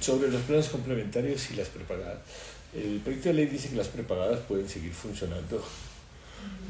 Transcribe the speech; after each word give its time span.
Sobre 0.00 0.30
los 0.30 0.42
planes 0.42 0.68
complementarios 0.68 1.50
y 1.50 1.56
las 1.56 1.68
prepagadas. 1.68 2.18
El 2.74 3.00
proyecto 3.00 3.28
de 3.28 3.34
ley 3.34 3.46
dice 3.46 3.68
que 3.68 3.76
las 3.76 3.88
prepagadas 3.88 4.40
pueden 4.40 4.68
seguir 4.68 4.92
funcionando 4.92 5.62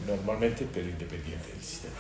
normalmente, 0.07 0.67
pero 0.73 0.89
independiente 0.89 1.49
del 1.53 1.63
sistema. 1.63 1.95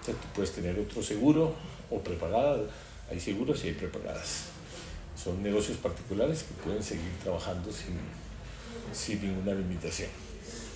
O 0.00 0.04
sea, 0.04 0.14
tú 0.14 0.26
puedes 0.34 0.52
tener 0.52 0.78
otro 0.78 1.02
seguro 1.02 1.54
o 1.90 2.00
prepagada, 2.00 2.62
hay 3.10 3.20
seguros 3.20 3.62
y 3.64 3.68
hay 3.68 3.74
prepagadas. 3.74 4.46
Son 5.22 5.42
negocios 5.42 5.76
particulares 5.78 6.44
que 6.44 6.54
pueden 6.64 6.82
seguir 6.82 7.10
trabajando 7.22 7.70
sin, 7.70 7.98
sin 8.92 9.22
ninguna 9.22 9.52
limitación. 9.52 10.08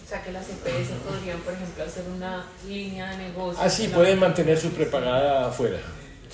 O 0.05 0.09
sea, 0.09 0.23
que 0.23 0.33
las 0.33 0.45
EPS 0.45 0.91
podrían, 1.09 1.41
por 1.41 1.55
ejemplo, 1.55 1.83
hacer 1.83 2.05
una 2.15 2.47
línea 2.69 3.11
de 3.11 3.29
negocio. 3.29 3.59
Ah, 3.62 3.70
sí, 3.70 3.88
pueden 3.88 4.20
mantener 4.20 4.59
su 4.59 4.69
prepagada 4.70 5.48
afuera. 5.48 5.80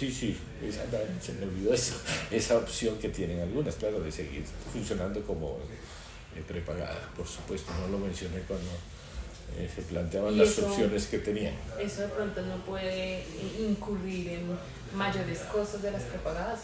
Sí, 0.01 0.11
sí, 0.11 0.35
esa, 0.67 0.85
se 1.21 1.35
me 1.35 1.45
olvidó 1.45 1.75
eso, 1.75 1.93
esa 2.31 2.57
opción 2.57 2.97
que 2.97 3.11
tienen 3.11 3.39
algunas, 3.41 3.75
claro, 3.75 4.01
de 4.01 4.11
seguir 4.11 4.45
funcionando 4.73 5.21
como 5.27 5.59
eh, 6.35 6.43
prepagada, 6.49 7.11
por 7.15 7.27
supuesto, 7.27 7.71
no 7.83 7.89
lo 7.89 7.99
mencioné 7.99 8.41
cuando 8.49 8.71
eh, 9.59 9.69
se 9.75 9.83
planteaban 9.83 10.39
las 10.39 10.59
opciones 10.59 11.07
que 11.07 11.19
tenían. 11.19 11.53
¿Eso 11.79 12.01
de 12.01 12.09
pronto 12.09 12.41
no 12.41 12.65
puede 12.65 13.25
incurrir 13.61 14.29
en 14.29 14.57
mayores 14.97 15.41
costos 15.41 15.83
de 15.83 15.91
las 15.91 16.05
prepagadas? 16.05 16.61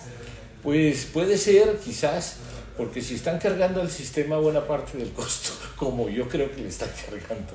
Pues 0.63 1.05
puede 1.05 1.37
ser, 1.37 1.79
quizás, 1.79 2.37
porque 2.75 3.03
si 3.03 3.17
están 3.17 3.39
cargando 3.39 3.83
al 3.83 3.91
sistema 3.91 4.39
buena 4.39 4.67
parte 4.67 4.97
del 4.97 5.13
costo, 5.13 5.51
como 5.77 6.09
yo 6.09 6.27
creo 6.27 6.51
que 6.51 6.63
le 6.63 6.69
están 6.69 6.89
cargando, 7.05 7.53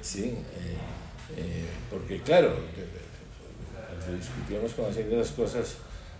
¿sí? 0.00 0.36
Eh, 1.36 1.64
porque 1.90 2.22
claro, 2.22 2.54
discutíamos 4.18 4.72
con 4.72 4.86
Hacienda 4.86 5.16
las 5.16 5.30
cosas, 5.30 5.76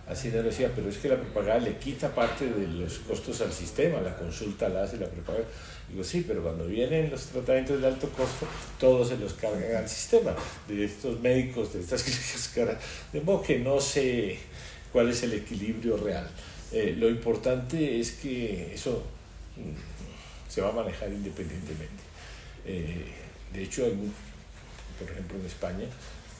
Hacienda 0.09 0.41
decía, 0.41 0.71
pero 0.73 0.89
es 0.89 0.97
que 0.97 1.09
la 1.09 1.17
prepagada 1.17 1.59
le 1.59 1.77
quita 1.77 2.13
parte 2.13 2.45
de 2.45 2.67
los 2.67 2.99
costos 2.99 3.41
al 3.41 3.51
sistema, 3.51 3.99
la 3.99 4.15
consulta 4.15 4.69
la 4.69 4.83
hace 4.83 4.97
la 4.97 5.07
prepagada. 5.07 5.45
Digo, 5.89 6.03
sí, 6.03 6.23
pero 6.25 6.41
cuando 6.43 6.65
vienen 6.65 7.11
los 7.11 7.25
tratamientos 7.25 7.81
de 7.81 7.87
alto 7.87 8.09
costo, 8.09 8.47
todos 8.79 9.09
se 9.09 9.17
los 9.17 9.33
cargan 9.33 9.75
al 9.75 9.89
sistema, 9.89 10.33
de 10.67 10.85
estos 10.85 11.19
médicos, 11.19 11.73
de 11.73 11.81
estas 11.81 12.03
clínicas 12.03 12.51
caras, 12.55 12.77
de 13.11 13.21
modo 13.21 13.41
que 13.41 13.59
no 13.59 13.81
sé 13.81 14.39
cuál 14.93 15.09
es 15.09 15.23
el 15.23 15.33
equilibrio 15.33 15.97
real. 15.97 16.27
Eh, 16.71 16.95
lo 16.97 17.09
importante 17.09 17.99
es 17.99 18.11
que 18.11 18.73
eso 18.73 19.03
mm, 19.55 20.49
se 20.51 20.61
va 20.61 20.69
a 20.69 20.73
manejar 20.73 21.09
independientemente. 21.09 22.03
Eh, 22.65 23.05
de 23.53 23.63
hecho, 23.63 23.83
por 24.99 25.09
ejemplo, 25.09 25.37
en 25.39 25.45
España, 25.45 25.85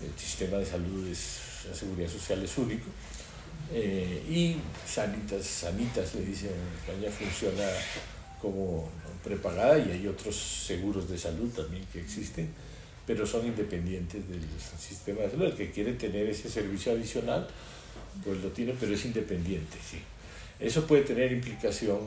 el 0.02 0.20
sistema 0.20 0.58
de 0.58 0.66
salud 0.66 1.08
es, 1.08 1.40
la 1.70 1.76
seguridad 1.76 2.10
social 2.10 2.44
es 2.44 2.58
único. 2.58 2.86
Eh, 3.74 4.24
y 4.30 4.58
sanitas, 4.88 5.46
sanitas 5.46 6.16
le 6.16 6.22
dicen 6.22 6.52
en 6.52 6.78
España 6.78 7.12
funciona 7.12 7.68
como 8.42 8.90
prepagada 9.24 9.78
y 9.80 9.92
hay 9.92 10.08
otros 10.08 10.36
seguros 10.36 11.10
de 11.10 11.18
salud 11.18 11.50
también 11.50 11.84
que 11.92 12.00
existen, 12.00 12.50
pero 13.06 13.26
son 13.26 13.46
independientes 13.46 14.28
del 14.30 14.42
sistema 14.80 15.22
de 15.22 15.32
salud. 15.32 15.46
El 15.46 15.56
que 15.56 15.72
quiere 15.72 15.94
tener 15.94 16.28
ese 16.28 16.50
servicio 16.50 16.94
adicional, 16.94 17.48
pues 18.24 18.42
lo 18.42 18.50
tiene, 18.50 18.74
pero 18.80 18.94
es 18.94 19.04
independiente, 19.06 19.78
sí. 19.90 20.00
Eso 20.60 20.88
puede 20.88 21.04
tener 21.04 21.32
implicación 21.32 22.00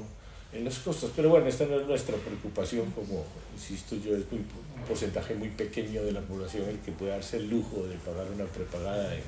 en 0.53 0.65
los 0.65 0.79
costos. 0.79 1.12
Pero 1.15 1.29
bueno, 1.29 1.47
esta 1.47 1.67
no 1.67 1.81
es 1.81 1.87
nuestra 1.87 2.17
preocupación, 2.17 2.91
como 2.93 3.25
insisto 3.55 3.97
yo, 3.97 4.17
es 4.17 4.25
un 4.31 4.45
porcentaje 4.87 5.34
muy 5.34 5.48
pequeño 5.48 6.03
de 6.03 6.12
la 6.12 6.20
población 6.20 6.69
el 6.69 6.79
que 6.79 6.93
puede 6.93 7.12
darse 7.12 7.37
el 7.37 7.51
lujo 7.51 7.87
de 7.87 7.97
pagar 7.97 8.27
una 8.33 8.45
prepagada 8.45 9.15
en, 9.15 9.23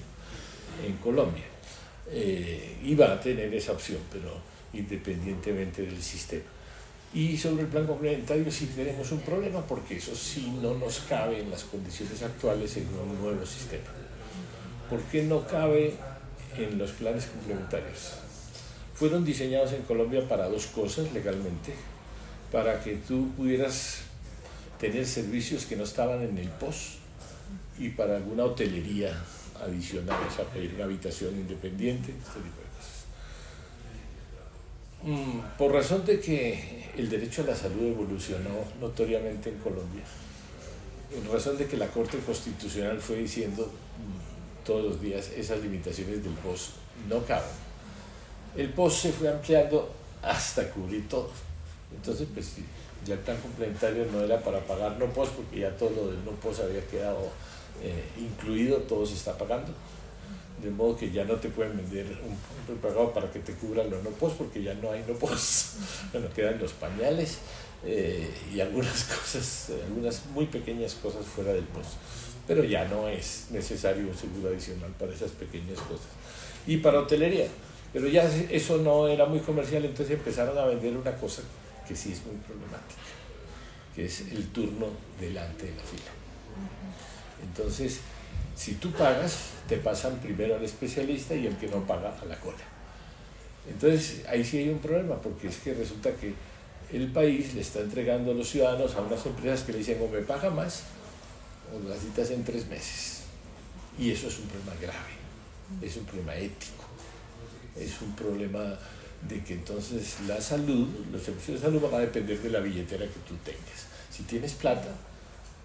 en 0.86 0.96
Colombia. 0.98 1.44
Eh, 2.10 2.78
iba 2.84 3.12
a 3.12 3.20
tener 3.20 3.52
esa 3.54 3.72
opción, 3.72 4.00
pero 4.10 4.30
independientemente 4.72 5.82
del 5.82 6.02
sistema. 6.02 6.44
Y 7.14 7.36
sobre 7.36 7.62
el 7.62 7.68
plan 7.68 7.86
complementario 7.86 8.50
sí 8.50 8.66
tenemos 8.74 9.12
un 9.12 9.20
problema 9.20 9.60
porque 9.66 9.96
eso 9.96 10.14
sí 10.16 10.58
no 10.62 10.74
nos 10.74 11.00
cabe 11.00 11.40
en 11.40 11.50
las 11.50 11.64
condiciones 11.64 12.22
actuales 12.22 12.76
en 12.78 12.88
un 12.88 13.20
nuevo 13.20 13.44
sistema. 13.44 13.84
¿Por 14.88 15.00
qué 15.02 15.22
no 15.22 15.46
cabe 15.46 15.94
en 16.56 16.78
los 16.78 16.90
planes 16.92 17.26
complementarios? 17.26 18.14
Fueron 19.02 19.24
diseñados 19.24 19.72
en 19.72 19.82
Colombia 19.82 20.28
para 20.28 20.48
dos 20.48 20.68
cosas 20.68 21.12
legalmente, 21.12 21.74
para 22.52 22.80
que 22.84 22.94
tú 22.94 23.32
pudieras 23.36 24.02
tener 24.78 25.04
servicios 25.04 25.66
que 25.66 25.74
no 25.74 25.82
estaban 25.82 26.22
en 26.22 26.38
el 26.38 26.48
POS 26.48 26.98
y 27.80 27.88
para 27.88 28.14
alguna 28.14 28.44
hotelería 28.44 29.12
adicional, 29.60 30.20
o 30.24 30.32
sea, 30.32 30.44
pedir 30.44 30.74
una 30.76 30.84
habitación 30.84 31.34
independiente, 31.34 32.12
este 32.12 32.38
tipo 32.46 32.60
de 32.62 32.68
cosas. 32.76 33.04
Mm, 35.02 35.58
por 35.58 35.72
razón 35.72 36.06
de 36.06 36.20
que 36.20 36.84
el 36.96 37.10
derecho 37.10 37.42
a 37.42 37.46
la 37.46 37.56
salud 37.56 37.88
evolucionó 37.88 38.62
notoriamente 38.80 39.50
en 39.50 39.58
Colombia, 39.58 40.04
por 41.26 41.34
razón 41.34 41.58
de 41.58 41.66
que 41.66 41.76
la 41.76 41.88
Corte 41.88 42.18
Constitucional 42.18 43.00
fue 43.00 43.16
diciendo 43.16 43.64
mm, 43.66 44.64
todos 44.64 44.84
los 44.84 45.02
días 45.02 45.28
esas 45.36 45.60
limitaciones 45.60 46.22
del 46.22 46.34
POS 46.34 46.74
no 47.08 47.26
caben 47.26 47.71
el 48.56 48.68
POS 48.70 48.94
se 48.94 49.12
fue 49.12 49.28
ampliando 49.28 49.90
hasta 50.22 50.68
cubrir 50.70 51.08
todo. 51.08 51.30
Entonces, 51.94 52.28
pues 52.32 52.52
ya 53.04 53.14
el 53.14 53.20
plan 53.20 53.36
complementario 53.38 54.06
no 54.12 54.20
era 54.20 54.40
para 54.40 54.60
pagar 54.60 54.98
no 54.98 55.06
POS, 55.06 55.30
porque 55.30 55.60
ya 55.60 55.76
todo 55.76 55.90
lo 55.90 56.10
del 56.10 56.24
no 56.24 56.32
POS 56.32 56.60
había 56.60 56.84
quedado 56.86 57.30
eh, 57.82 58.04
incluido, 58.18 58.78
todo 58.78 59.04
se 59.04 59.14
está 59.14 59.36
pagando. 59.36 59.72
De 60.62 60.70
modo 60.70 60.96
que 60.96 61.10
ya 61.10 61.24
no 61.24 61.34
te 61.36 61.48
pueden 61.48 61.76
vender 61.76 62.06
un, 62.06 62.36
prepagado 62.66 63.12
para 63.12 63.28
que 63.30 63.40
te 63.40 63.54
cubran 63.54 63.90
los 63.90 64.02
no 64.04 64.10
POS, 64.10 64.34
porque 64.34 64.62
ya 64.62 64.74
no 64.74 64.90
hay 64.90 65.04
no 65.06 65.14
POS. 65.14 65.76
Bueno, 66.12 66.28
quedan 66.34 66.58
los 66.58 66.72
pañales 66.72 67.38
eh, 67.84 68.30
y 68.54 68.60
algunas 68.60 69.04
cosas, 69.20 69.72
algunas 69.86 70.26
muy 70.26 70.46
pequeñas 70.46 70.94
cosas 70.94 71.24
fuera 71.26 71.52
del 71.52 71.64
POS. 71.64 71.86
Pero 72.46 72.64
ya 72.64 72.84
no 72.86 73.08
es 73.08 73.46
necesario 73.50 74.08
un 74.08 74.16
seguro 74.16 74.50
adicional 74.50 74.90
para 74.98 75.12
esas 75.12 75.30
pequeñas 75.32 75.78
cosas. 75.78 76.06
Y 76.66 76.76
para 76.76 77.00
hotelería, 77.00 77.48
pero 77.92 78.08
ya 78.08 78.24
eso 78.50 78.78
no 78.78 79.06
era 79.06 79.26
muy 79.26 79.40
comercial, 79.40 79.84
entonces 79.84 80.16
empezaron 80.16 80.56
a 80.56 80.64
vender 80.64 80.96
una 80.96 81.14
cosa 81.16 81.42
que 81.86 81.94
sí 81.94 82.12
es 82.12 82.24
muy 82.24 82.36
problemática, 82.36 83.02
que 83.94 84.06
es 84.06 84.20
el 84.32 84.48
turno 84.48 84.86
delante 85.20 85.66
de 85.66 85.72
la 85.72 85.82
fila. 85.82 86.10
Entonces, 87.42 88.00
si 88.56 88.74
tú 88.74 88.90
pagas, 88.92 89.50
te 89.68 89.76
pasan 89.76 90.18
primero 90.20 90.56
al 90.56 90.64
especialista 90.64 91.34
y 91.34 91.46
el 91.46 91.56
que 91.56 91.68
no 91.68 91.86
paga 91.86 92.16
a 92.18 92.24
la 92.24 92.38
cola. 92.40 92.64
Entonces, 93.68 94.22
ahí 94.26 94.42
sí 94.42 94.58
hay 94.58 94.70
un 94.70 94.78
problema, 94.78 95.16
porque 95.16 95.48
es 95.48 95.58
que 95.58 95.74
resulta 95.74 96.10
que 96.12 96.34
el 96.92 97.12
país 97.12 97.54
le 97.54 97.60
está 97.60 97.80
entregando 97.80 98.32
a 98.32 98.34
los 98.34 98.48
ciudadanos 98.48 98.94
a 98.94 99.02
unas 99.02 99.24
empresas 99.26 99.64
que 99.64 99.72
le 99.72 99.78
dicen 99.78 99.98
o 100.02 100.08
me 100.08 100.22
paga 100.22 100.50
más 100.50 100.84
o 101.74 101.88
las 101.88 102.00
citas 102.00 102.30
en 102.30 102.42
tres 102.42 102.66
meses. 102.68 103.22
Y 103.98 104.10
eso 104.10 104.28
es 104.28 104.38
un 104.38 104.46
problema 104.46 104.72
grave, 104.80 105.12
es 105.82 105.96
un 105.96 106.04
problema 106.04 106.34
ético 106.36 106.84
es 107.76 108.00
un 108.02 108.14
problema 108.14 108.78
de 109.28 109.42
que 109.42 109.54
entonces 109.54 110.16
la 110.26 110.40
salud, 110.40 110.88
los 111.12 111.22
servicios 111.22 111.60
de 111.60 111.66
salud 111.66 111.80
van 111.80 111.94
a 111.94 111.98
depender 111.98 112.40
de 112.40 112.50
la 112.50 112.60
billetera 112.60 113.06
que 113.06 113.20
tú 113.26 113.34
tengas. 113.44 113.86
Si 114.10 114.24
tienes 114.24 114.52
plata, 114.54 114.88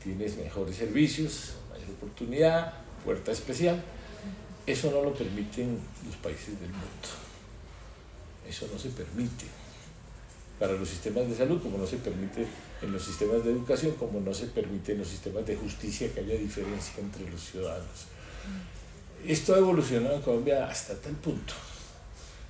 tienes 0.03 0.37
mejores 0.37 0.75
servicios, 0.75 1.53
mayor 1.69 1.89
oportunidad, 1.91 2.73
puerta 3.03 3.31
especial. 3.31 3.83
Eso 4.65 4.91
no 4.91 5.01
lo 5.01 5.13
permiten 5.13 5.79
los 6.05 6.15
países 6.17 6.59
del 6.59 6.69
mundo. 6.69 7.09
Eso 8.47 8.67
no 8.71 8.77
se 8.77 8.89
permite 8.89 9.45
para 10.59 10.73
los 10.73 10.89
sistemas 10.89 11.27
de 11.27 11.35
salud, 11.35 11.61
como 11.61 11.77
no 11.77 11.85
se 11.85 11.97
permite 11.97 12.45
en 12.81 12.91
los 12.91 13.03
sistemas 13.03 13.43
de 13.43 13.51
educación, 13.51 13.93
como 13.93 14.19
no 14.19 14.33
se 14.33 14.47
permite 14.47 14.93
en 14.93 14.99
los 14.99 15.07
sistemas 15.07 15.45
de 15.45 15.55
justicia 15.55 16.11
que 16.13 16.19
haya 16.19 16.35
diferencia 16.35 16.93
entre 16.99 17.29
los 17.29 17.41
ciudadanos. 17.41 18.07
Esto 19.25 19.55
ha 19.55 19.57
evolucionado 19.57 20.15
en 20.15 20.21
Colombia 20.21 20.67
hasta 20.67 20.95
tal 20.95 21.13
punto 21.13 21.53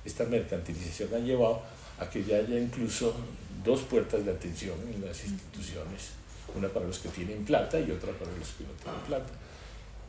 esta 0.08 0.24
mercantilización 0.24 1.14
ha 1.14 1.18
llevado 1.18 1.62
a 1.98 2.08
que 2.08 2.24
ya 2.24 2.36
haya 2.36 2.58
incluso 2.58 3.14
dos 3.64 3.82
puertas 3.82 4.24
de 4.24 4.32
atención 4.32 4.76
en 4.92 5.04
las 5.04 5.24
instituciones, 5.24 6.10
una 6.56 6.68
para 6.68 6.86
los 6.86 6.98
que 6.98 7.08
tienen 7.10 7.44
plata 7.44 7.78
y 7.78 7.90
otra 7.90 8.12
para 8.12 8.30
los 8.32 8.48
que 8.50 8.64
no 8.64 8.70
tienen 8.82 9.00
plata, 9.06 9.30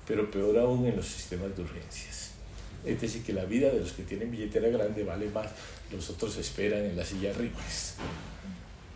pero 0.08 0.30
peor 0.32 0.58
aún 0.58 0.86
en 0.86 0.96
los 0.96 1.06
sistemas 1.06 1.56
de 1.56 1.64
urgencias. 1.64 2.32
Es 2.86 3.02
decir, 3.02 3.24
que 3.24 3.34
la 3.34 3.46
vida 3.46 3.70
de 3.70 3.80
los 3.82 3.92
que 3.92 4.04
tienen 4.04 4.32
billetera 4.32 4.70
grande 4.70 5.04
vale 5.04 5.30
más, 5.30 5.48
los 5.92 6.10
otros 6.10 6.38
esperan 6.38 6.86
en 6.86 6.96
la 6.96 7.04
silla 7.04 7.34
Rimes. 7.34 7.96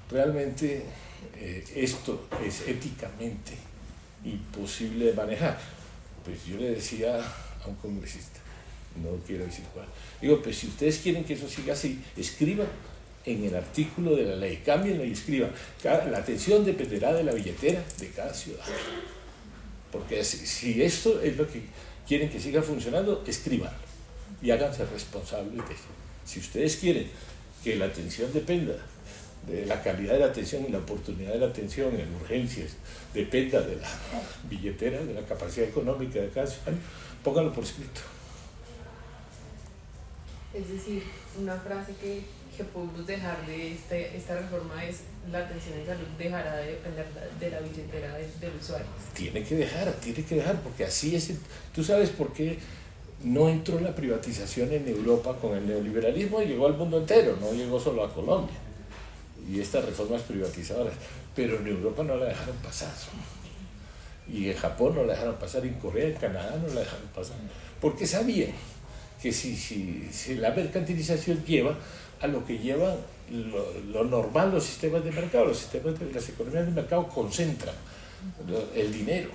Realmente 0.09 0.85
eh, 1.35 1.63
esto 1.75 2.27
es 2.45 2.67
éticamente 2.67 3.53
imposible 4.23 5.05
de 5.05 5.13
manejar. 5.13 5.59
Pues 6.23 6.45
yo 6.45 6.57
le 6.57 6.71
decía 6.71 7.19
a 7.19 7.67
un 7.67 7.75
congresista, 7.75 8.39
no 9.01 9.17
quiero 9.25 9.45
decir 9.45 9.65
cuál. 9.73 9.87
Digo, 10.21 10.41
pues 10.41 10.57
si 10.57 10.67
ustedes 10.67 10.99
quieren 10.99 11.23
que 11.23 11.33
eso 11.33 11.47
siga 11.49 11.73
así, 11.73 11.99
escriban 12.15 12.67
en 13.25 13.43
el 13.43 13.55
artículo 13.55 14.15
de 14.15 14.23
la 14.23 14.35
ley, 14.35 14.61
cámbienlo 14.65 15.05
y 15.05 15.11
escriban. 15.11 15.51
La 15.83 16.17
atención 16.17 16.65
dependerá 16.65 17.13
de 17.13 17.23
la 17.23 17.33
billetera 17.33 17.83
de 17.99 18.09
cada 18.09 18.33
ciudadano. 18.33 18.73
Porque 19.91 20.23
si, 20.23 20.81
esto 20.81 21.21
es 21.21 21.37
lo 21.37 21.47
que 21.47 21.61
quieren 22.07 22.29
que 22.29 22.39
siga 22.39 22.61
funcionando, 22.61 23.23
escriban 23.27 23.71
y 24.41 24.51
háganse 24.51 24.85
responsables 24.85 25.55
de 25.67 25.73
eso. 25.73 25.83
Si 26.25 26.39
ustedes 26.39 26.77
quieren 26.77 27.07
que 27.63 27.75
la 27.75 27.85
atención 27.85 28.31
dependa 28.33 28.75
de 29.47 29.65
la 29.65 29.81
calidad 29.81 30.13
de 30.13 30.19
la 30.19 30.25
atención 30.27 30.65
y 30.67 30.71
la 30.71 30.79
oportunidad 30.79 31.33
de 31.33 31.39
la 31.39 31.47
atención 31.47 31.93
en 31.99 32.13
urgencias, 32.15 32.71
dependa 33.13 33.61
de 33.61 33.75
la 33.75 33.89
billetera, 34.49 35.03
de 35.03 35.13
la 35.13 35.21
capacidad 35.21 35.67
económica 35.67 36.19
de 36.19 36.29
cada 36.29 36.47
ciudadano, 36.47 36.77
pónganlo 37.23 37.53
por 37.53 37.63
escrito. 37.63 38.01
Es 40.53 40.69
decir, 40.69 41.03
una 41.39 41.55
frase 41.55 41.93
que, 41.99 42.21
que 42.55 42.63
podemos 42.65 43.07
dejar 43.07 43.45
de 43.47 43.73
este, 43.73 44.15
esta 44.15 44.35
reforma 44.35 44.83
es 44.85 45.01
la 45.31 45.39
atención 45.39 45.79
en 45.79 45.85
salud 45.85 46.05
dejará 46.17 46.57
de 46.57 46.71
depender 46.71 47.05
de 47.39 47.49
la 47.49 47.59
billetera 47.59 48.15
del, 48.15 48.39
del 48.39 48.51
usuario. 48.59 48.85
Tiene 49.13 49.43
que 49.43 49.55
dejar, 49.55 49.91
tiene 49.93 50.23
que 50.23 50.35
dejar, 50.35 50.61
porque 50.61 50.85
así 50.85 51.15
es. 51.15 51.31
Tú 51.73 51.83
sabes 51.83 52.09
por 52.09 52.33
qué 52.33 52.59
no 53.23 53.49
entró 53.49 53.79
la 53.79 53.95
privatización 53.95 54.71
en 54.73 54.87
Europa 54.87 55.35
con 55.41 55.57
el 55.57 55.65
neoliberalismo 55.65 56.41
y 56.41 56.47
llegó 56.47 56.67
al 56.67 56.77
mundo 56.77 56.99
entero, 56.99 57.37
no 57.39 57.51
llegó 57.53 57.79
solo 57.79 58.03
a 58.03 58.13
Colombia. 58.13 58.55
Y 59.49 59.59
estas 59.59 59.85
reformas 59.85 60.21
privatizadoras. 60.21 60.93
Pero 61.35 61.57
en 61.57 61.67
Europa 61.67 62.03
no 62.03 62.15
la 62.15 62.25
dejaron 62.25 62.55
pasar. 62.57 62.93
Y 64.31 64.49
en 64.49 64.57
Japón 64.57 64.95
no 64.95 65.03
la 65.03 65.13
dejaron 65.13 65.35
pasar, 65.35 65.65
en 65.65 65.73
Corea, 65.75 66.07
en 66.07 66.13
Canadá 66.13 66.57
no 66.61 66.73
la 66.73 66.81
dejaron 66.81 67.07
pasar. 67.07 67.37
Porque 67.81 68.05
sabían 68.05 68.51
que 69.23 69.31
si, 69.31 69.55
si, 69.55 70.09
si 70.11 70.35
la 70.35 70.51
mercantilización 70.51 71.45
lleva 71.45 71.77
a 72.19 72.27
lo 72.27 72.45
que 72.45 72.59
lleva 72.59 72.97
lo, 73.31 73.81
lo, 73.89 74.03
normal 74.03 74.51
los 74.51 74.65
sistemas 74.65 75.05
de 75.05 75.11
mercado, 75.11 75.45
los 75.45 75.59
sistemas 75.59 75.97
de 75.97 76.11
las 76.11 76.27
economías 76.27 76.65
de 76.65 76.71
mercado 76.73 77.07
concentran 77.07 77.73
el 78.75 78.91
dinero. 78.91 79.29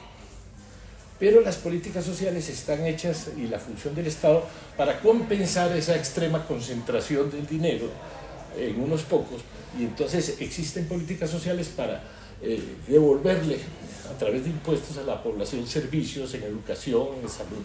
Pero 1.18 1.40
las 1.40 1.56
políticas 1.56 2.04
sociales 2.04 2.50
están 2.50 2.84
hechas 2.86 3.30
y 3.36 3.46
la 3.46 3.58
función 3.58 3.94
del 3.94 4.06
Estado 4.06 4.44
para 4.76 5.00
compensar 5.00 5.74
esa 5.74 5.96
extrema 5.96 6.46
concentración 6.46 7.30
del 7.30 7.46
dinero 7.46 7.88
en 8.58 8.80
unos 8.80 9.02
pocos. 9.04 9.40
Y 9.78 9.84
entonces 9.84 10.36
existen 10.38 10.86
políticas 10.86 11.30
sociales 11.30 11.68
para 11.68 12.02
eh, 12.42 12.62
devolverle 12.86 13.58
a 14.08 14.18
través 14.18 14.44
de 14.44 14.50
impuestos 14.50 14.96
a 14.98 15.02
la 15.02 15.22
población 15.22 15.66
servicios 15.66 16.32
en 16.34 16.44
educación, 16.44 17.08
en 17.22 17.28
salud. 17.28 17.62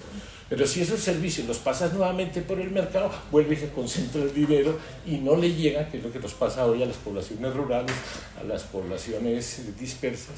Pero 0.50 0.68
si 0.68 0.82
esos 0.82 1.00
servicios 1.00 1.48
los 1.48 1.58
pasas 1.58 1.94
nuevamente 1.94 2.42
por 2.42 2.60
el 2.60 2.70
mercado, 2.70 3.12
vuelve 3.32 3.56
y 3.56 3.58
se 3.58 3.70
concentra 3.70 4.22
el 4.22 4.34
dinero 4.34 4.78
y 5.06 5.18
no 5.18 5.36
le 5.36 5.54
llega, 5.54 5.90
que 5.90 5.98
es 5.98 6.04
lo 6.04 6.12
que 6.12 6.20
nos 6.20 6.34
pasa 6.34 6.66
hoy 6.66 6.84
a 6.84 6.86
las 6.86 6.98
poblaciones 6.98 7.54
rurales, 7.54 7.96
a 8.40 8.44
las 8.44 8.64
poblaciones 8.64 9.62
dispersas. 9.80 10.36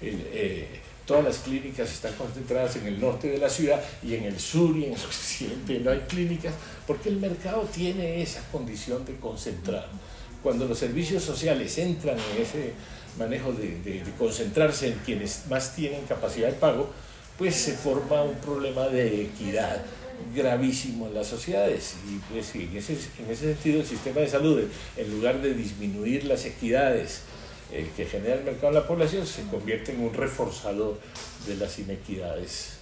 El, 0.00 0.20
eh, 0.32 0.80
todas 1.10 1.24
las 1.24 1.38
clínicas 1.38 1.90
están 1.90 2.14
concentradas 2.14 2.76
en 2.76 2.86
el 2.86 3.00
norte 3.00 3.28
de 3.28 3.38
la 3.38 3.48
ciudad 3.48 3.82
y 4.02 4.14
en 4.14 4.24
el 4.24 4.38
sur 4.38 4.76
y 4.76 4.84
en 4.84 4.92
el 4.94 5.00
occidente 5.04 5.78
no 5.80 5.90
hay 5.90 6.00
clínicas, 6.00 6.54
porque 6.86 7.08
el 7.08 7.16
mercado 7.16 7.68
tiene 7.72 8.22
esa 8.22 8.42
condición 8.50 9.04
de 9.04 9.16
concentrar. 9.16 9.88
Cuando 10.42 10.66
los 10.66 10.78
servicios 10.78 11.22
sociales 11.22 11.76
entran 11.78 12.16
en 12.16 12.42
ese 12.42 12.72
manejo 13.18 13.52
de, 13.52 13.80
de, 13.80 14.04
de, 14.04 14.12
concentrarse 14.18 14.88
en 14.88 14.98
quienes 15.04 15.46
más 15.48 15.74
tienen 15.74 16.04
capacidad 16.06 16.48
de 16.48 16.54
pago, 16.54 16.90
pues 17.38 17.54
se 17.54 17.72
forma 17.72 18.22
un 18.22 18.36
problema 18.36 18.88
de 18.88 19.22
equidad 19.22 19.82
gravísimo 20.34 21.06
en 21.06 21.14
las 21.14 21.26
sociedades. 21.26 21.94
Y 22.08 22.18
pues 22.32 22.54
en 22.54 22.76
ese, 22.76 22.92
en 23.18 23.30
ese 23.30 23.54
sentido 23.54 23.80
el 23.80 23.86
sistema 23.86 24.20
de 24.20 24.28
salud, 24.28 24.62
en 24.96 25.10
lugar 25.10 25.40
de 25.40 25.54
disminuir 25.54 26.24
las 26.24 26.44
equidades 26.44 27.22
eh, 27.72 27.90
que 27.96 28.04
genera 28.04 28.34
el 28.34 28.44
mercado 28.44 28.72
de 28.72 28.80
la 28.80 28.86
población, 28.86 29.26
se 29.26 29.42
convierte 29.44 29.92
en 29.92 30.00
un 30.00 30.12
reforzador 30.12 30.98
de 31.46 31.56
las 31.56 31.78
inequidades 31.78 32.80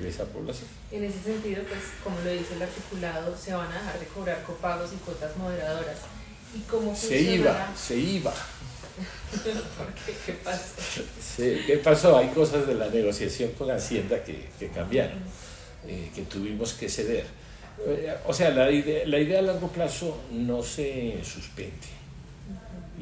de 0.00 0.08
esa 0.08 0.24
población. 0.24 0.68
En 0.90 1.04
ese 1.04 1.22
sentido, 1.22 1.62
pues 1.64 1.80
como 2.04 2.18
lo 2.20 2.30
dice 2.30 2.54
el 2.54 2.62
articulado, 2.62 3.36
se 3.36 3.54
van 3.54 3.70
a 3.72 3.74
dejar 3.74 3.98
de 3.98 4.06
cobrar 4.06 4.42
copagos 4.44 4.90
y 4.92 4.96
cuotas 4.96 5.36
moderadoras. 5.36 5.98
¿Y 6.54 6.60
cómo 6.60 6.94
se 6.94 7.20
iba, 7.20 7.72
se 7.76 7.96
iba. 7.96 8.32
¿Qué 10.24 10.32
pasó? 10.32 11.02
Sí, 11.20 11.62
¿Qué 11.66 11.76
pasó? 11.78 12.16
Hay 12.16 12.28
cosas 12.28 12.66
de 12.66 12.74
la 12.74 12.88
negociación 12.88 13.50
con 13.52 13.70
Hacienda 13.70 14.22
que, 14.24 14.48
que 14.58 14.68
cambiaron, 14.68 15.18
eh, 15.86 16.10
que 16.14 16.22
tuvimos 16.22 16.72
que 16.72 16.88
ceder. 16.88 17.26
Eh, 17.86 18.14
o 18.26 18.32
sea, 18.32 18.50
la 18.50 18.70
idea, 18.70 19.06
la 19.06 19.18
idea 19.18 19.40
a 19.40 19.42
largo 19.42 19.68
plazo 19.68 20.22
no 20.32 20.62
se 20.62 21.20
suspende. 21.22 21.94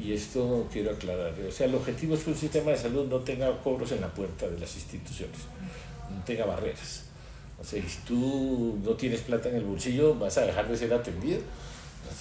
Y 0.01 0.11
esto 0.11 0.67
quiero 0.71 0.91
aclarar. 0.91 1.33
O 1.47 1.51
sea, 1.51 1.67
el 1.67 1.75
objetivo 1.75 2.15
es 2.15 2.23
que 2.23 2.31
un 2.31 2.37
sistema 2.37 2.71
de 2.71 2.77
salud 2.77 3.07
no 3.07 3.19
tenga 3.19 3.57
cobros 3.61 3.91
en 3.93 4.01
la 4.01 4.13
puerta 4.13 4.47
de 4.47 4.59
las 4.59 4.75
instituciones, 4.75 5.37
no 6.13 6.23
tenga 6.25 6.45
barreras. 6.45 7.03
O 7.57 7.63
sea, 7.63 7.81
si 7.81 7.97
tú 8.05 8.77
no 8.83 8.91
tienes 8.95 9.21
plata 9.21 9.47
en 9.47 9.55
el 9.55 9.63
bolsillo, 9.63 10.13
vas 10.15 10.37
a 10.37 10.41
dejar 10.41 10.67
de 10.67 10.75
ser 10.75 10.93
atendido 10.93 11.39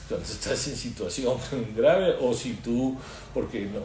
cuando 0.09 0.27
estás 0.27 0.69
en 0.69 0.77
situación 0.77 1.39
grave 1.77 2.17
o 2.21 2.35
si 2.35 2.55
tú, 2.55 2.97
porque 3.33 3.67
no, 3.67 3.81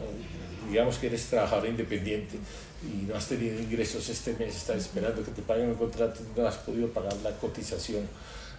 digamos 0.70 0.98
que 0.98 1.08
eres 1.08 1.26
trabajador 1.26 1.68
independiente 1.68 2.38
y 2.82 3.02
no 3.06 3.14
has 3.14 3.26
tenido 3.26 3.60
ingresos 3.60 4.08
este 4.08 4.32
mes, 4.34 4.56
estás 4.56 4.76
esperando 4.76 5.22
que 5.24 5.30
te 5.32 5.42
paguen 5.42 5.70
el 5.70 5.76
contrato, 5.76 6.20
no 6.36 6.46
has 6.46 6.56
podido 6.56 6.88
pagar 6.88 7.14
la 7.22 7.32
cotización, 7.32 8.02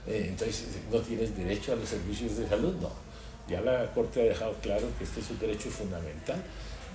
eh, 0.07 0.25
entonces 0.29 0.65
no 0.91 0.99
tienes 0.99 1.35
derecho 1.35 1.73
a 1.73 1.75
los 1.75 1.89
servicios 1.89 2.37
de 2.37 2.47
salud, 2.47 2.75
no. 2.81 2.91
Ya 3.47 3.61
la 3.61 3.91
Corte 3.91 4.21
ha 4.21 4.25
dejado 4.25 4.53
claro 4.61 4.87
que 4.97 5.03
este 5.03 5.19
es 5.19 5.29
un 5.29 5.39
derecho 5.39 5.69
fundamental 5.69 6.41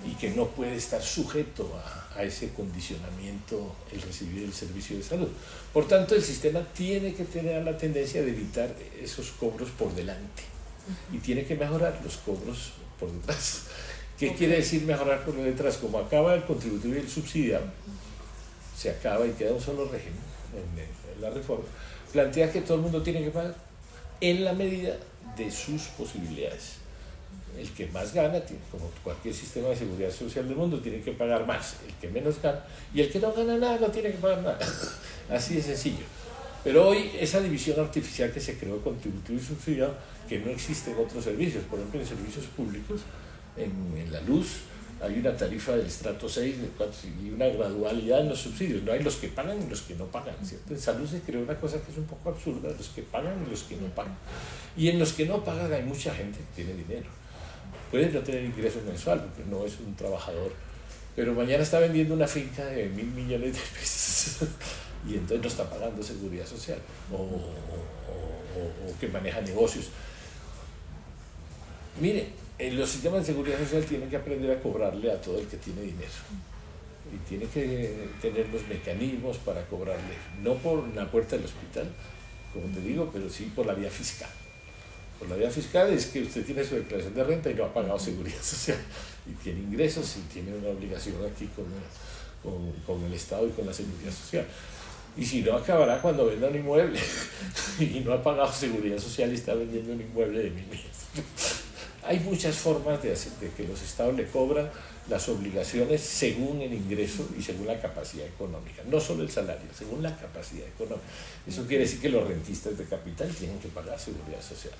y 0.04 0.14
que 0.14 0.30
no 0.30 0.48
puede 0.48 0.76
estar 0.76 1.02
sujeto 1.02 1.70
a, 1.76 2.18
a, 2.18 2.22
ese 2.22 2.50
condicionamiento 2.50 3.74
el 3.92 4.02
recibir 4.02 4.44
el 4.44 4.52
servicio 4.52 4.96
de 4.96 5.02
salud. 5.02 5.28
Por 5.72 5.88
tanto, 5.88 6.14
el 6.14 6.22
sistema 6.22 6.60
tiene 6.74 7.14
que 7.14 7.24
tener 7.24 7.64
la 7.64 7.76
tendencia 7.76 8.22
de 8.22 8.30
evitar 8.30 8.74
esos 9.00 9.30
cobros 9.32 9.70
por 9.70 9.94
delante 9.94 10.42
y 11.12 11.18
tiene 11.18 11.44
que 11.44 11.56
mejorar 11.56 12.00
los 12.04 12.16
cobros 12.18 12.72
por 12.98 13.10
detrás. 13.10 13.62
¿Qué 14.18 14.26
okay. 14.26 14.38
quiere 14.38 14.56
decir 14.56 14.82
mejorar 14.82 15.24
por 15.24 15.34
detrás? 15.34 15.76
Como 15.76 15.98
acaba 15.98 16.34
el 16.34 16.44
contributivo 16.44 16.94
y 16.94 16.98
el 16.98 17.08
subsidiado, 17.08 17.66
se 18.76 18.90
acaba 18.90 19.26
y 19.26 19.30
queda 19.30 19.52
un 19.52 19.60
solo 19.60 19.86
régimen 19.88 20.20
en, 20.54 21.14
en 21.14 21.20
la 21.20 21.30
reforma, 21.30 21.64
plantea 22.12 22.52
que 22.52 22.60
todo 22.60 22.76
el 22.76 22.82
mundo 22.82 23.02
tiene 23.02 23.24
que 23.24 23.30
pagar 23.30 23.54
en 24.20 24.44
la 24.44 24.52
medida 24.52 24.96
de 25.36 25.50
sus 25.50 25.82
posibilidades 25.98 26.85
el 27.58 27.70
que 27.70 27.86
más 27.88 28.12
gana, 28.12 28.40
tiene, 28.40 28.62
como 28.70 28.90
cualquier 29.02 29.34
sistema 29.34 29.68
de 29.68 29.76
seguridad 29.76 30.10
social 30.10 30.46
del 30.46 30.56
mundo, 30.56 30.78
tiene 30.80 31.00
que 31.00 31.12
pagar 31.12 31.46
más. 31.46 31.76
El 31.86 31.94
que 31.94 32.08
menos 32.08 32.40
gana 32.42 32.60
y 32.94 33.00
el 33.00 33.10
que 33.10 33.18
no 33.18 33.32
gana 33.32 33.56
nada 33.56 33.78
no 33.80 33.88
tiene 33.88 34.10
que 34.12 34.18
pagar 34.18 34.42
nada. 34.42 34.58
Así 35.30 35.54
de 35.54 35.62
sencillo. 35.62 36.04
Pero 36.62 36.88
hoy 36.88 37.12
esa 37.18 37.40
división 37.40 37.78
artificial 37.80 38.32
que 38.32 38.40
se 38.40 38.58
creó 38.58 38.82
contributivo 38.82 39.38
y 39.38 39.42
subsidiado, 39.42 39.94
que 40.28 40.38
no 40.38 40.50
existe 40.50 40.90
en 40.90 40.98
otros 40.98 41.24
servicios, 41.24 41.64
por 41.64 41.78
ejemplo 41.78 42.00
en 42.00 42.06
servicios 42.06 42.44
públicos, 42.46 43.02
en, 43.56 43.72
en 43.96 44.12
la 44.12 44.20
luz, 44.22 44.62
hay 45.00 45.18
una 45.18 45.36
tarifa 45.36 45.76
del 45.76 45.86
estrato 45.86 46.28
6 46.28 46.62
de 46.62 46.68
4, 46.68 46.94
y 47.22 47.30
una 47.30 47.46
gradualidad 47.46 48.20
en 48.20 48.30
los 48.30 48.40
subsidios. 48.40 48.82
No 48.82 48.92
hay 48.92 49.02
los 49.02 49.16
que 49.16 49.28
pagan 49.28 49.62
y 49.62 49.68
los 49.68 49.82
que 49.82 49.94
no 49.94 50.06
pagan. 50.06 50.34
¿cierto? 50.42 50.72
En 50.72 50.80
salud 50.80 51.06
se 51.06 51.20
creó 51.20 51.42
una 51.42 51.56
cosa 51.56 51.80
que 51.82 51.92
es 51.92 51.98
un 51.98 52.06
poco 52.06 52.30
absurda, 52.30 52.70
los 52.70 52.88
que 52.88 53.02
pagan 53.02 53.44
y 53.46 53.50
los 53.50 53.62
que 53.64 53.76
no 53.76 53.88
pagan. 53.88 54.16
Y 54.76 54.88
en 54.88 54.98
los 54.98 55.12
que 55.12 55.26
no 55.26 55.44
pagan 55.44 55.72
hay 55.72 55.82
mucha 55.82 56.14
gente 56.14 56.38
que 56.38 56.62
tiene 56.62 56.74
dinero 56.74 57.08
puede 57.90 58.10
no 58.10 58.20
tener 58.20 58.44
ingresos 58.44 58.82
mensuales, 58.84 59.24
porque 59.24 59.48
no 59.48 59.64
es 59.64 59.78
un 59.80 59.94
trabajador, 59.94 60.52
pero 61.14 61.32
mañana 61.32 61.62
está 61.62 61.78
vendiendo 61.78 62.14
una 62.14 62.26
finca 62.26 62.64
de 62.66 62.88
mil 62.88 63.06
millones 63.06 63.54
de 63.54 63.60
pesos 63.78 64.48
y 65.08 65.14
entonces 65.14 65.40
no 65.40 65.48
está 65.48 65.70
pagando 65.70 66.02
seguridad 66.02 66.46
social 66.46 66.78
o, 67.12 67.16
o, 67.16 67.18
o, 67.18 68.90
o 68.90 68.98
que 68.98 69.08
maneja 69.08 69.40
negocios. 69.40 69.88
Mire, 72.00 72.28
los 72.58 72.88
sistemas 72.88 73.20
de 73.20 73.26
seguridad 73.26 73.58
social 73.58 73.84
tienen 73.84 74.08
que 74.08 74.16
aprender 74.16 74.50
a 74.50 74.60
cobrarle 74.60 75.12
a 75.12 75.20
todo 75.20 75.38
el 75.38 75.46
que 75.46 75.58
tiene 75.58 75.82
dinero 75.82 76.10
y 77.12 77.28
tiene 77.28 77.46
que 77.46 78.08
tener 78.20 78.48
los 78.48 78.66
mecanismos 78.66 79.36
para 79.38 79.64
cobrarle, 79.66 80.14
no 80.42 80.54
por 80.54 80.88
la 80.94 81.10
puerta 81.10 81.36
del 81.36 81.44
hospital, 81.44 81.88
como 82.52 82.74
te 82.74 82.80
digo, 82.80 83.10
pero 83.12 83.28
sí 83.28 83.52
por 83.54 83.66
la 83.66 83.74
vía 83.74 83.90
fiscal. 83.90 84.30
Por 85.18 85.28
la 85.28 85.36
vía 85.36 85.50
fiscal 85.50 85.92
es 85.92 86.06
que 86.06 86.22
usted 86.22 86.44
tiene 86.44 86.64
su 86.64 86.74
declaración 86.74 87.14
de 87.14 87.24
renta 87.24 87.50
y 87.50 87.54
no 87.54 87.64
ha 87.64 87.72
pagado 87.72 87.98
seguridad 87.98 88.42
social 88.42 88.78
y 89.26 89.32
tiene 89.42 89.60
ingresos 89.60 90.16
y 90.16 90.32
tiene 90.32 90.54
una 90.54 90.68
obligación 90.68 91.16
aquí 91.24 91.48
con, 91.48 91.66
con, 92.42 92.72
con 92.86 93.04
el 93.04 93.14
Estado 93.14 93.46
y 93.46 93.50
con 93.50 93.66
la 93.66 93.72
seguridad 93.72 94.12
social. 94.12 94.46
Y 95.16 95.24
si 95.24 95.42
no, 95.42 95.56
acabará 95.56 96.00
cuando 96.02 96.26
venda 96.26 96.48
un 96.48 96.56
inmueble 96.56 97.00
y 97.80 98.00
no 98.00 98.12
ha 98.12 98.22
pagado 98.22 98.52
seguridad 98.52 98.98
social 98.98 99.30
y 99.32 99.36
está 99.36 99.54
vendiendo 99.54 99.92
un 99.92 100.00
inmueble 100.00 100.42
de 100.42 100.50
mil 100.50 100.66
millones. 100.66 101.65
Hay 102.06 102.20
muchas 102.20 102.56
formas 102.56 103.02
de, 103.02 103.12
hacer, 103.12 103.32
que 103.56 103.64
los 103.64 103.82
estados 103.82 104.14
le 104.14 104.26
cobran 104.26 104.70
las 105.08 105.28
obligaciones 105.28 106.00
según 106.00 106.60
el 106.60 106.72
ingreso 106.72 107.28
y 107.38 107.42
según 107.42 107.66
la 107.66 107.80
capacidad 107.80 108.26
económica. 108.26 108.82
No 108.88 109.00
solo 109.00 109.22
el 109.22 109.30
salario, 109.30 109.68
según 109.76 110.02
la 110.02 110.16
capacidad 110.16 110.66
económica. 110.66 111.06
Eso 111.46 111.66
quiere 111.66 111.84
decir 111.84 112.00
que 112.00 112.08
los 112.08 112.26
rentistas 112.26 112.76
de 112.78 112.84
capital 112.84 113.28
tienen 113.34 113.58
que 113.58 113.68
pagar 113.68 113.98
seguridad 113.98 114.40
social. 114.40 114.74